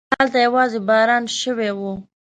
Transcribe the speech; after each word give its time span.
هلته 0.19 0.37
يواځې 0.45 0.79
باران 0.87 1.23
شوی 1.39 1.71
و. 1.79 1.81